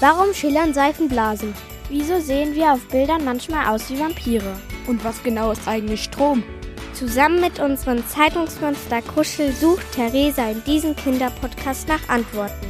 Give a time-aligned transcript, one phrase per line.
[0.00, 1.52] Warum schillern Seifenblasen?
[1.88, 4.56] Wieso sehen wir auf Bildern manchmal aus wie Vampire?
[4.86, 6.44] Und was genau ist eigentlich Strom?
[6.92, 12.66] Zusammen mit unserem Zeitungsmonster Kuschel sucht Theresa in diesem Kinderpodcast nach Antworten.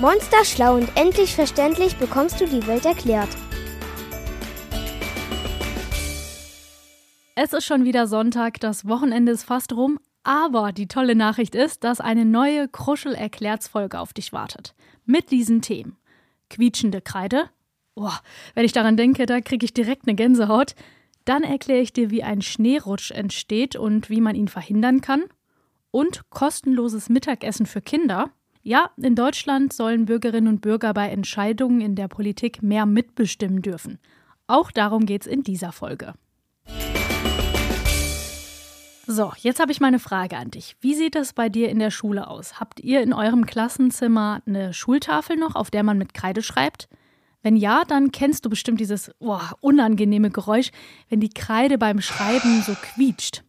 [0.00, 3.30] Monster schlau und endlich verständlich bekommst du die Welt erklärt.
[7.36, 11.84] Es ist schon wieder Sonntag, das Wochenende ist fast rum, aber die tolle Nachricht ist,
[11.84, 14.74] dass eine neue Kruschel erklärts Folge auf dich wartet.
[15.04, 15.96] Mit diesen Themen.
[16.52, 17.48] Quietschende Kreide,
[17.94, 18.20] Boah,
[18.54, 20.74] wenn ich daran denke, da kriege ich direkt eine Gänsehaut.
[21.24, 25.24] Dann erkläre ich dir, wie ein Schneerutsch entsteht und wie man ihn verhindern kann.
[25.90, 28.30] Und kostenloses Mittagessen für Kinder.
[28.62, 33.98] Ja, in Deutschland sollen Bürgerinnen und Bürger bei Entscheidungen in der Politik mehr mitbestimmen dürfen.
[34.46, 36.14] Auch darum geht es in dieser Folge.
[39.14, 40.74] So, jetzt habe ich meine Frage an dich.
[40.80, 42.58] Wie sieht es bei dir in der Schule aus?
[42.58, 46.88] Habt ihr in eurem Klassenzimmer eine Schultafel noch, auf der man mit Kreide schreibt?
[47.42, 50.70] Wenn ja, dann kennst du bestimmt dieses oh, unangenehme Geräusch,
[51.10, 53.44] wenn die Kreide beim Schreiben so quietscht.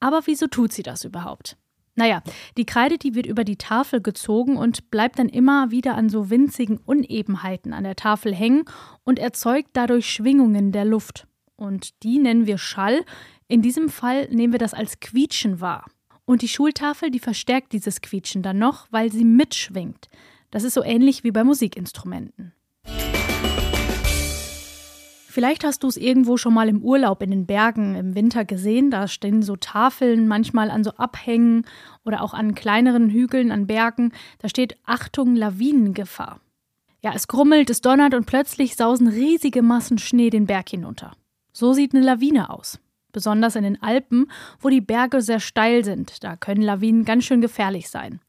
[0.00, 1.56] Aber wieso tut sie das überhaupt?
[1.94, 2.20] Naja,
[2.56, 6.28] die Kreide, die wird über die Tafel gezogen und bleibt dann immer wieder an so
[6.28, 8.64] winzigen Unebenheiten an der Tafel hängen
[9.04, 11.28] und erzeugt dadurch Schwingungen der Luft.
[11.56, 13.04] Und die nennen wir Schall.
[13.46, 15.84] In diesem Fall nehmen wir das als Quietschen wahr.
[16.24, 20.08] Und die Schultafel, die verstärkt dieses Quietschen dann noch, weil sie mitschwingt.
[20.50, 22.54] Das ist so ähnlich wie bei Musikinstrumenten.
[25.34, 28.90] Vielleicht hast du es irgendwo schon mal im Urlaub in den Bergen im Winter gesehen.
[28.92, 31.66] Da stehen so Tafeln manchmal an so Abhängen
[32.04, 34.12] oder auch an kleineren Hügeln, an Bergen.
[34.38, 36.40] Da steht Achtung, Lawinengefahr.
[37.02, 41.12] Ja, es grummelt, es donnert und plötzlich sausen riesige Massen Schnee den Berg hinunter.
[41.52, 42.78] So sieht eine Lawine aus.
[43.14, 44.26] Besonders in den Alpen,
[44.60, 46.24] wo die Berge sehr steil sind.
[46.24, 48.20] Da können Lawinen ganz schön gefährlich sein.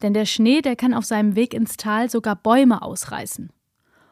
[0.00, 3.50] Denn der Schnee, der kann auf seinem Weg ins Tal sogar Bäume ausreißen.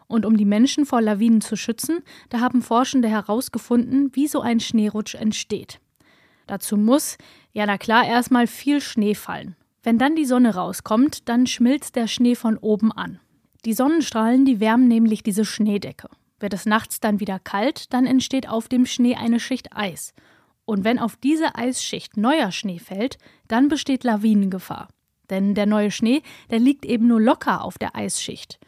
[0.06, 4.60] Und um die Menschen vor Lawinen zu schützen, da haben Forschende herausgefunden, wie so ein
[4.60, 5.80] Schneerutsch entsteht.
[6.46, 7.16] Dazu muss,
[7.52, 9.56] ja na klar, erstmal viel Schnee fallen.
[9.82, 13.18] Wenn dann die Sonne rauskommt, dann schmilzt der Schnee von oben an.
[13.64, 16.08] Die Sonnenstrahlen, die wärmen nämlich diese Schneedecke.
[16.40, 20.14] Wird es nachts dann wieder kalt, dann entsteht auf dem Schnee eine Schicht Eis.
[20.64, 23.18] Und wenn auf diese Eisschicht neuer Schnee fällt,
[23.48, 24.88] dann besteht Lawinengefahr.
[25.30, 28.58] Denn der neue Schnee, der liegt eben nur locker auf der Eisschicht.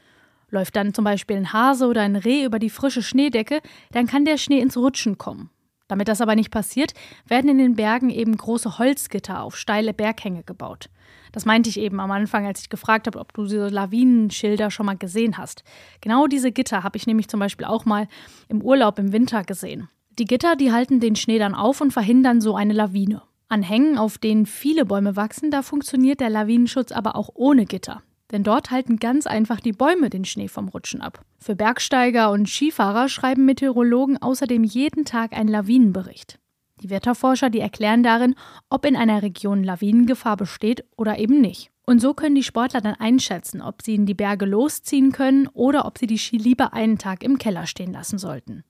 [0.48, 3.60] Läuft dann zum Beispiel ein Hase oder ein Reh über die frische Schneedecke,
[3.92, 5.50] dann kann der Schnee ins Rutschen kommen.
[5.90, 6.94] Damit das aber nicht passiert,
[7.26, 10.88] werden in den Bergen eben große Holzgitter auf steile Berghänge gebaut.
[11.32, 14.86] Das meinte ich eben am Anfang, als ich gefragt habe, ob du diese Lawinenschilder schon
[14.86, 15.64] mal gesehen hast.
[16.00, 18.06] Genau diese Gitter habe ich nämlich zum Beispiel auch mal
[18.48, 19.88] im Urlaub im Winter gesehen.
[20.16, 23.22] Die Gitter, die halten den Schnee dann auf und verhindern so eine Lawine.
[23.48, 28.00] An Hängen, auf denen viele Bäume wachsen, da funktioniert der Lawinenschutz aber auch ohne Gitter.
[28.32, 31.24] Denn dort halten ganz einfach die Bäume den Schnee vom Rutschen ab.
[31.38, 36.38] Für Bergsteiger und Skifahrer schreiben Meteorologen außerdem jeden Tag einen Lawinenbericht.
[36.82, 38.34] Die Wetterforscher, die erklären darin,
[38.70, 41.70] ob in einer Region Lawinengefahr besteht oder eben nicht.
[41.84, 45.86] Und so können die Sportler dann einschätzen, ob sie in die Berge losziehen können oder
[45.86, 48.64] ob sie die Ski lieber einen Tag im Keller stehen lassen sollten.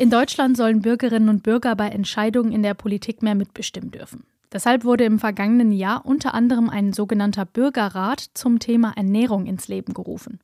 [0.00, 4.22] In Deutschland sollen Bürgerinnen und Bürger bei Entscheidungen in der Politik mehr mitbestimmen dürfen.
[4.52, 9.94] Deshalb wurde im vergangenen Jahr unter anderem ein sogenannter Bürgerrat zum Thema Ernährung ins Leben
[9.94, 10.38] gerufen.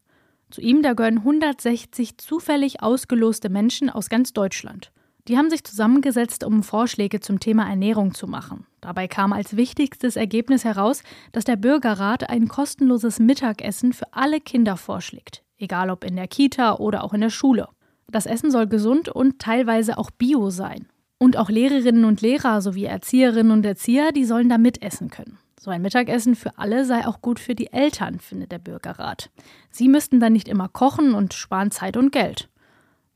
[0.51, 4.91] Zu ihm da gehören 160 zufällig ausgeloste Menschen aus ganz Deutschland.
[5.29, 8.67] Die haben sich zusammengesetzt, um Vorschläge zum Thema Ernährung zu machen.
[8.81, 14.77] Dabei kam als wichtigstes Ergebnis heraus, dass der Bürgerrat ein kostenloses Mittagessen für alle Kinder
[14.77, 17.69] vorschlägt, egal ob in der Kita oder auch in der Schule.
[18.15, 20.87] Das Essen soll gesund und teilweise auch bio sein.
[21.19, 25.39] Und auch Lehrerinnen und Lehrer sowie Erzieherinnen und Erzieher, die sollen da mitessen können.
[25.59, 29.31] So ein Mittagessen für alle sei auch gut für die Eltern, findet der Bürgerrat.
[29.73, 32.49] Sie müssten dann nicht immer kochen und sparen Zeit und Geld.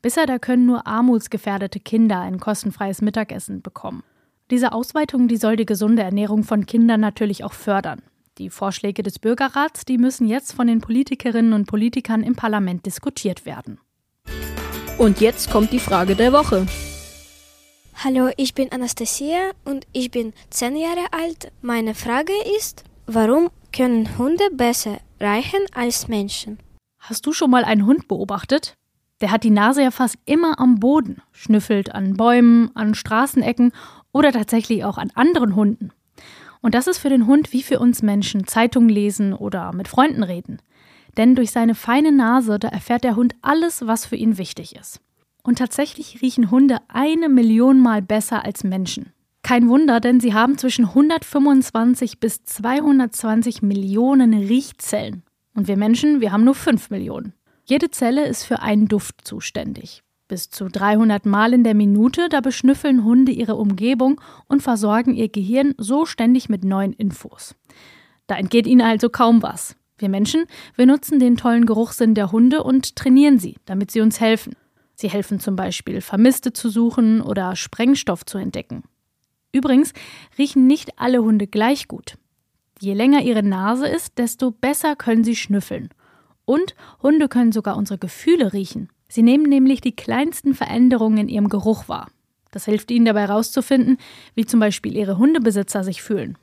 [0.03, 4.03] Bisher da können nur armutsgefährdete Kinder ein kostenfreies Mittagessen bekommen.
[4.51, 8.03] Diese Ausweitung, die soll die gesunde Ernährung von Kindern natürlich auch fördern.
[8.39, 13.47] Die Vorschläge des Bürgerrats, die müssen jetzt von den Politikerinnen und Politikern im Parlament diskutiert
[13.47, 13.79] werden.
[14.99, 16.67] Und jetzt kommt die Frage der Woche.
[18.03, 21.53] Hallo, ich bin Anastasia und ich bin zehn Jahre alt.
[21.63, 26.59] Meine Frage ist, warum können Hunde besser reichen als Menschen?
[26.99, 28.75] Hast du schon mal einen Hund beobachtet?
[29.21, 33.71] Der hat die Nase ja fast immer am Boden, schnüffelt an Bäumen, an Straßenecken
[34.11, 35.93] oder tatsächlich auch an anderen Hunden.
[36.61, 40.25] Und das ist für den Hund wie für uns Menschen Zeitung lesen oder mit Freunden
[40.25, 40.59] reden.
[41.19, 45.01] Denn durch seine feine Nase, da erfährt der Hund alles, was für ihn wichtig ist.
[45.43, 49.13] Und tatsächlich riechen Hunde eine Million Mal besser als Menschen.
[49.43, 55.23] Kein Wunder, denn sie haben zwischen 125 bis 220 Millionen Riechzellen.
[55.55, 57.33] Und wir Menschen, wir haben nur 5 Millionen.
[57.65, 60.03] Jede Zelle ist für einen Duft zuständig.
[60.29, 65.29] Bis zu 300 Mal in der Minute, da beschnüffeln Hunde ihre Umgebung und versorgen ihr
[65.29, 67.55] Gehirn so ständig mit neuen Infos.
[68.27, 69.75] Da entgeht ihnen also kaum was.
[69.99, 70.47] Wir Menschen,
[70.77, 74.55] wir nutzen den tollen Geruchssinn der Hunde und trainieren sie, damit sie uns helfen.
[74.95, 78.85] Sie helfen zum Beispiel, Vermisste zu suchen oder Sprengstoff zu entdecken.
[79.53, 79.93] Übrigens
[80.39, 82.17] riechen nicht alle Hunde gleich gut.
[82.81, 85.91] Je länger ihre Nase ist, desto besser können sie schnüffeln.
[86.45, 88.89] Und Hunde können sogar unsere Gefühle riechen.
[89.09, 92.09] Sie nehmen nämlich die kleinsten Veränderungen in ihrem Geruch wahr.
[92.51, 93.99] Das hilft ihnen dabei herauszufinden,
[94.35, 96.39] wie zum Beispiel ihre Hundebesitzer sich fühlen.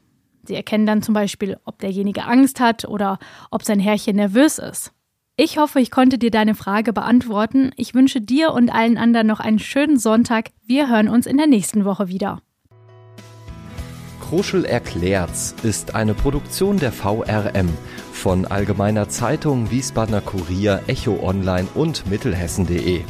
[0.48, 3.20] Sie erkennen dann zum Beispiel, ob derjenige Angst hat oder
[3.52, 4.92] ob sein Herrchen nervös ist.
[5.38, 7.72] Ich hoffe, ich konnte dir deine Frage beantworten.
[7.76, 10.52] Ich wünsche dir und allen anderen noch einen schönen Sonntag.
[10.66, 12.42] Wir hören uns in der nächsten Woche wieder.
[14.22, 17.70] Kruschel erklärt's ist eine Produktion der VRM
[18.12, 23.02] von Allgemeiner Zeitung, Wiesbadener Kurier, Echo Online und Mittelhessen.de.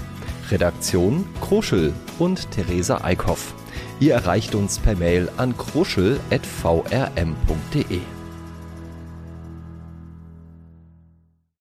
[0.50, 3.54] Redaktion Kruschel und Theresa Eickhoff.
[4.00, 8.15] Ihr erreicht uns per Mail an kruschel.vrm.de.